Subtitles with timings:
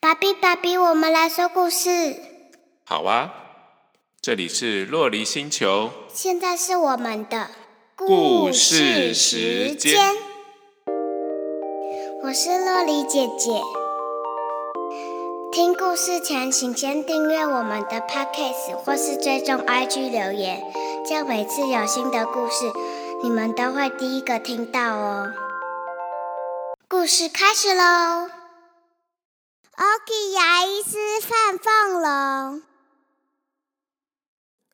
[0.00, 2.16] 爸比，爸比，我们来说故事。
[2.84, 3.32] 好啊，
[4.20, 5.90] 这里是洛黎星球。
[6.12, 7.48] 现在是我们的
[7.94, 10.14] 故事时间。
[12.22, 13.50] 我是洛黎姐姐。
[15.52, 20.62] 听故事前，请先订阅我们的 Podcast 或是追踪 IG 留言，
[21.06, 22.72] 这样每次有新的故事，
[23.22, 25.32] 你们都会第一个听到哦。
[26.88, 28.28] 故事开始喽
[29.76, 32.62] ！OK，牙医师范凤龙。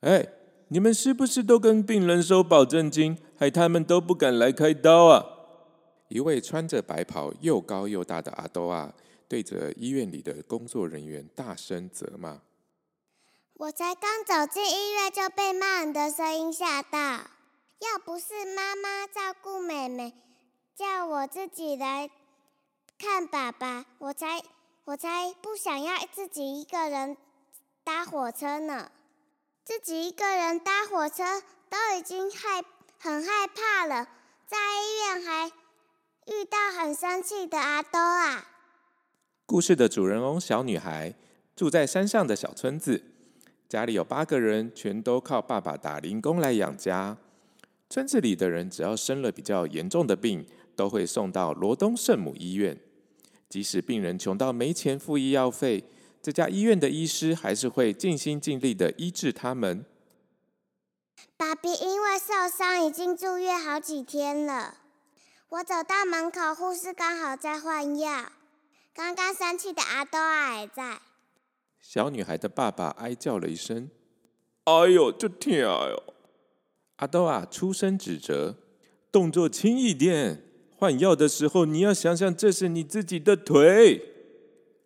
[0.00, 0.28] 哎，
[0.68, 5.24] 你们是不是都跟病人收保证金，害他们都不敢来开刀啊？
[6.08, 8.94] 一位穿着白袍、又高又大的阿多啊。
[9.28, 12.42] 对着医院里的工作人员大声责骂
[13.56, 16.98] ：“我才刚走进医院就被骂人的声音吓到。
[16.98, 20.12] 要不是妈妈照顾妹妹，
[20.76, 22.10] 叫我自己来
[22.98, 24.42] 看爸爸，我才
[24.84, 27.16] 我才不想要自己一个人
[27.84, 28.90] 搭火车呢。
[29.64, 31.22] 自己一个人搭火车
[31.70, 32.64] 都已经害
[32.98, 34.08] 很害怕了，
[34.48, 35.46] 在医院还
[36.26, 38.44] 遇到很生气的阿多啊！”
[39.46, 41.14] 故事的主人翁小女孩
[41.54, 43.04] 住在山上的小村子，
[43.68, 47.16] 家里有八个人，全都靠爸爸打零工来养家。
[47.88, 50.44] 村子里的人只要生了比较严重的病，
[50.74, 52.76] 都会送到罗东圣母医院。
[53.52, 55.84] 即使病人穷到没钱付医药费，
[56.22, 59.84] 这家医院的医师还是会尽心尽力的医治他们。
[61.36, 64.78] 爸比因为受伤已经住院好几天了。
[65.50, 68.32] 我走到门口，护士刚好在换药。
[68.94, 71.02] 刚刚生气的阿多啊还在。
[71.78, 73.90] 小女孩的爸爸哀叫了一声
[74.64, 76.02] ：“哎呦，就痛哟！”
[76.96, 78.56] 阿多啊出声指责
[79.12, 80.42] ：“动作轻一点，
[80.82, 84.02] 换药的时候你要想想这是你自己的腿。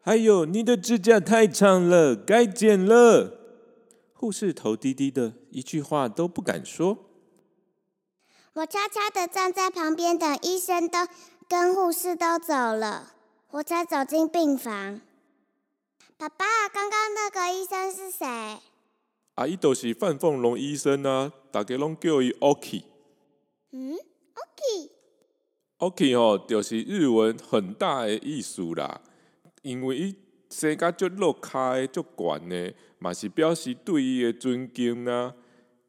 [0.00, 3.36] 还有你的指甲太长了，该剪了。”
[4.14, 6.96] 护士头低低的，一句话都不敢说。
[8.52, 11.00] 我悄悄的站在旁边，等医生都
[11.48, 13.14] 跟护士都走了。
[13.50, 15.00] 我才走进病房。
[16.16, 18.24] 爸爸，刚刚那个医生是谁？
[19.34, 22.84] 啊，伊就是范凤龙医生啊，大家拢叫伊 Oki。
[23.72, 23.98] 嗯。
[25.80, 29.00] Oki 吼，就是日文很大的意思啦。
[29.62, 30.14] 因为伊
[30.50, 35.34] 身高足落开足悬呢，嘛是表示对伊的尊敬啊。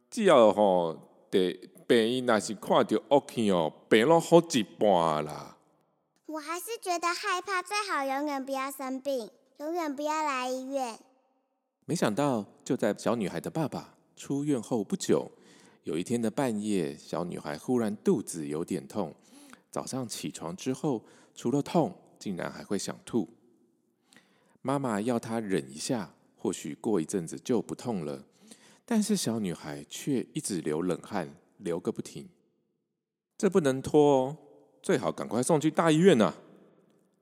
[0.10, 0.98] 只要吼，
[1.30, 1.54] 得
[1.86, 5.58] 病医若是看到 Oki 哦，病了好一半啦。
[6.28, 10.98] 我还是觉得害怕，最好永远不要生病，永远不要来医院。
[11.86, 15.30] 没想到，就在小女孩的爸爸出院后不久，
[15.84, 19.14] 有一天的半夜，小女孩忽然肚子有点痛。
[19.72, 23.30] 早上起床之后，除了痛，竟然还会想吐。
[24.62, 28.26] 妈妈要她忍一下，或许过一阵子就不痛了。
[28.86, 32.30] 但是小女孩却一直流冷汗，流个不停。
[33.38, 34.38] 这不能拖哦。
[34.84, 36.36] 最好赶快送去大医院啊！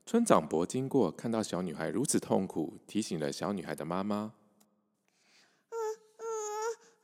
[0.06, 4.32] 村长伯经过，看到小女孩如此痛苦，提醒了小女孩的妈妈
[5.70, 5.76] ：“嗯
[6.16, 6.24] 嗯，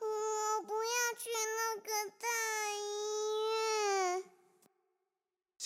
[0.01, 2.27] 我不要去那个大
[2.73, 2.81] 医
[4.19, 4.25] 院。”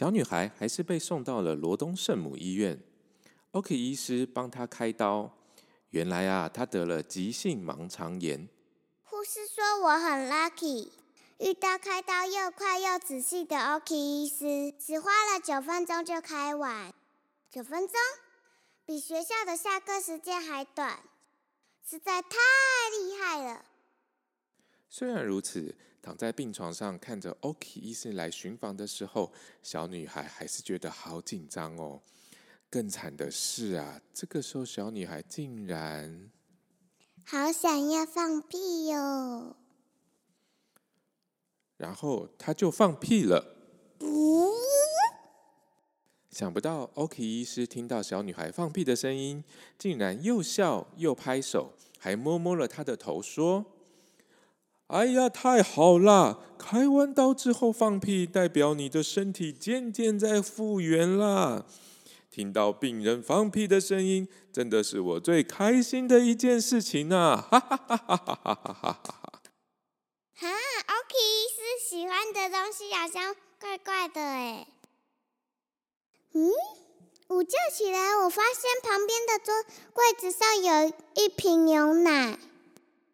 [0.00, 2.82] 小女孩还是被送到了罗东圣母医院。
[3.50, 5.30] OK 医师帮她开刀。
[5.90, 8.48] 原来啊，她得了急性盲肠炎。
[9.02, 10.88] 护士说我很 lucky。
[11.38, 16.94] 遇到开刀又快又仔细的 OK 医师，只花了九分钟就开完。
[17.50, 17.94] 九分钟，
[18.86, 20.98] 比学校的下课时间还短，
[21.86, 22.38] 实在太
[22.98, 23.66] 厉害了。
[24.92, 32.02] 虽然如此，躺在病床上看着 OK 医生来巡房的时候，小女孩还是觉得好紧张哦。
[32.68, 36.28] 更惨的是啊，这个时候小女孩竟然
[37.24, 39.56] 好想要放屁哟。
[41.76, 43.56] 然后她就放屁了。
[46.30, 49.44] 想不到 OK 医师听到小女孩放屁的声音，
[49.78, 53.64] 竟然又笑又拍手，还摸摸了她的头，说
[54.90, 56.40] ：“哎呀，太好了！
[56.58, 61.64] 开完刀之后放屁，代表你的身体渐渐在复原啦。
[62.30, 67.48] 听到病人放屁的声音，真的是我最开心的一件事情啊！
[67.50, 69.32] 哈哈哈哈哈哈哈哈哈！”
[71.88, 74.66] 喜欢的东西好像怪怪的哎。
[76.34, 76.50] 嗯，
[77.28, 79.52] 午觉起来，我发现旁边的桌
[79.92, 82.38] 柜子上有一瓶牛奶。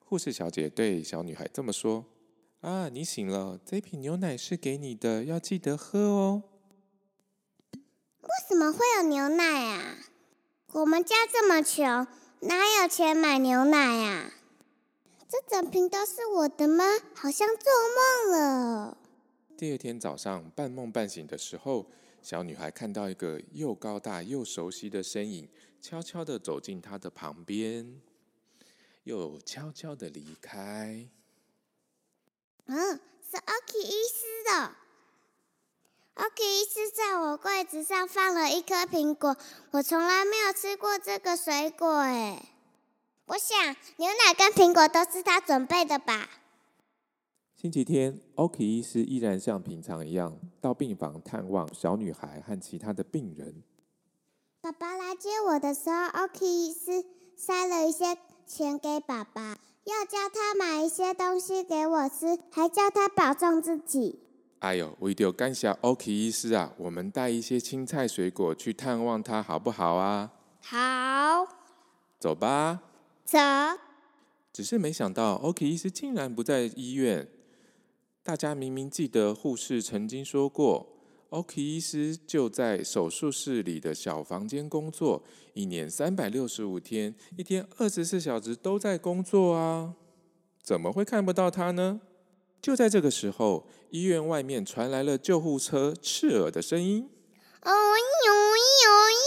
[0.08, 2.04] 护士小姐对小女孩这么说
[2.62, 6.44] ：“啊，你醒了，这瓶牛奶是给你的，要记得喝哦。”
[8.22, 9.44] 为什么会有牛奶
[9.74, 9.98] 啊？
[10.74, 11.84] 我们家这么穷，
[12.42, 14.32] 哪有钱买牛奶呀？
[15.28, 16.84] 这整瓶都是我的吗？
[17.12, 17.72] 好像做
[18.30, 18.96] 梦了。
[19.58, 21.90] 第二天早上半梦半醒的时候，
[22.22, 25.48] 小女孩看到一个又高大又熟悉的身影，
[25.80, 28.00] 悄悄的走进她的旁边，
[29.06, 31.08] 又悄悄的离开。
[32.64, 34.74] 嗯，是 OK 医师的。
[36.14, 39.36] OK 医师在我柜子上放了一颗苹果，
[39.70, 42.48] 我从来没有吃过这个水果哎。
[43.26, 43.56] 我想
[43.96, 46.28] 牛奶跟苹果都是他准备的吧。
[47.54, 53.62] 星期天，OK 医师依然像平常一样到病房探望小女孩和其他的病人。
[54.60, 57.04] 爸爸来接我的时候，OK 医师
[57.36, 64.20] 塞了一些钱给爸爸，要叫他买一些东西给我吃，还叫他保重自己。
[64.60, 70.30] 哎呦，为了感谢 OK 医师啊，我们带一些青菜水果去探望他，好不好啊？
[70.60, 71.46] 好，
[72.20, 72.82] 走吧。
[73.24, 73.38] 走。
[74.52, 77.28] 只是没想到，OK 医师竟然不在医院。
[78.22, 80.95] 大家明明记得护士曾经说过
[81.30, 85.22] ，OK 医师就在手术室里的小房间工作，
[85.54, 89.94] 一年三百六十五天，一天二十四小时都在工作啊！
[90.62, 92.00] 怎么会看不到他呢？
[92.60, 97.08] 就在这个时候，医院外面传来了救护车刺耳的声音。
[97.62, 99.26] 哦呦呦呦！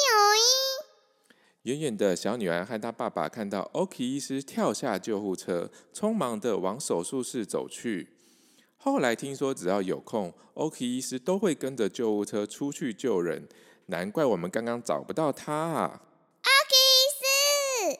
[1.63, 8.09] 远远的小女孩和她爸爸看到 OK 医师跳下救护车，匆忙的往手术室走去。
[8.81, 13.47] 后来听说，只要有空，OK 医师都会跟着救护车出去救人。
[13.87, 16.01] 难怪我们刚刚找不到他啊
[16.41, 17.99] ！OK 医师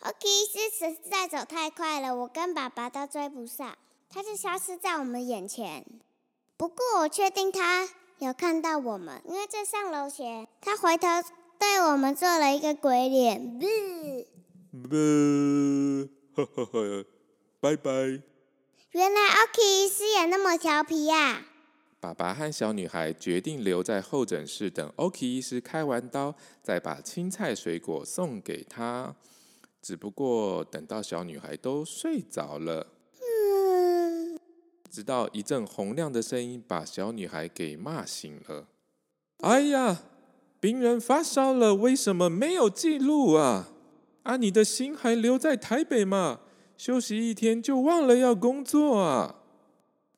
[0.00, 3.78] ，OK 医师实在走太快了，我跟爸爸都追不上，
[4.10, 5.86] 他就消失在我们眼前。
[6.56, 11.08] 不过我确定他有看到我们，因为在上楼前，他回头。
[11.56, 17.04] 对我们做了一个鬼脸，不，不，哈哈哈，
[17.60, 18.33] 拜拜。
[18.94, 21.42] 原来 OK 是也那么调皮呀！
[21.98, 26.32] 爸爸和小女孩决定留在候诊室等 OK 医师开完刀，
[26.62, 29.16] 再把青菜水果送给他。
[29.82, 32.86] 只不过等到小女孩都睡着了，
[33.18, 34.38] 嗯，
[34.88, 38.68] 直到一阵洪亮的声音把小女孩给骂醒了。
[39.38, 40.02] 哎呀！
[40.60, 43.70] 病人发烧了，为什么没有记录啊？
[44.22, 46.42] 啊，你的心还留在台北吗？
[46.76, 49.36] 休息一天就忘了要工作啊？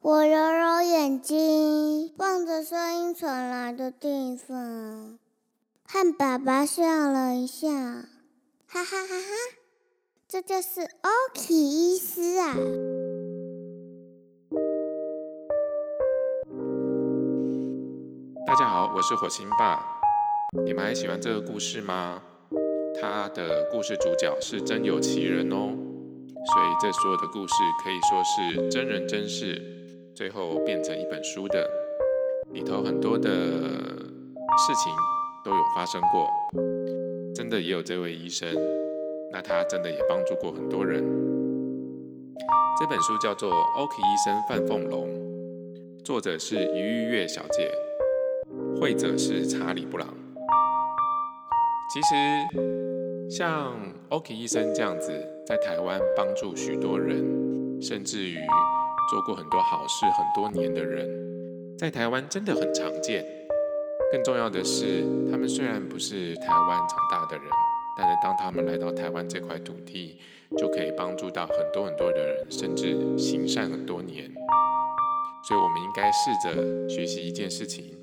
[0.00, 5.18] 我揉揉眼睛，望着声音传来的地方，
[5.84, 6.82] 和爸爸笑
[7.12, 7.68] 了一下，
[8.66, 9.56] 哈哈哈哈！
[10.26, 12.56] 这就是 OK 医师啊！
[18.46, 19.84] 大家好，我是火星爸。
[20.64, 22.22] 你们还喜欢这个故事吗？
[22.98, 25.76] 它的故事主角是真有其人哦，
[26.52, 29.60] 所以这所有的故事可以说是真人真事，
[30.14, 31.68] 最后变成一本书的。
[32.52, 34.92] 里头很多的事情
[35.44, 36.28] 都有发生过，
[37.34, 38.48] 真的也有这位医生，
[39.32, 41.02] 那他真的也帮助过很多人。
[42.78, 45.08] 这本书叫做《OK 医生范凤龙》，
[46.04, 47.70] 作者是余玉月小姐，
[48.80, 50.08] 绘者是查理布朗。
[51.92, 53.74] 其实，像
[54.10, 55.12] OK 医生这样子，
[55.46, 58.36] 在台湾帮助许多人，甚至于
[59.08, 61.08] 做过很多好事很多年的人，
[61.78, 63.24] 在台湾真的很常见。
[64.10, 67.46] 更重要的是，他们虽然不是台湾长大的人，
[67.96, 70.18] 但是当他们来到台湾这块土地，
[70.58, 74.28] 就可以帮助到很多很多的人，甚至行善很多年。
[75.44, 77.96] 所以，我们应该试着学习一件事情，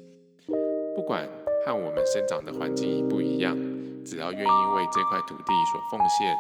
[0.96, 1.28] 不管
[1.66, 3.58] 和我们生长的环境不一样。
[4.06, 6.36] 只要愿意为这块土地所奉献，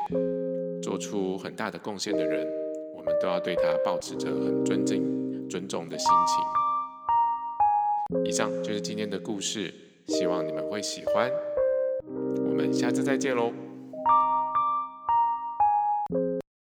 [0.83, 2.45] 做出很大的贡献的人，
[2.93, 8.21] 我们都要对他保持着很尊敬、尊重的心情。
[8.25, 9.73] 以上就是今天的故事，
[10.07, 11.31] 希望你们会喜欢。
[12.45, 13.62] 我们下次再见喽。